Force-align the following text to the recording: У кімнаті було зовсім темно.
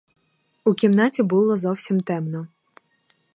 У 0.65 0.73
кімнаті 0.73 1.23
було 1.23 1.57
зовсім 1.57 2.01
темно. 2.01 2.47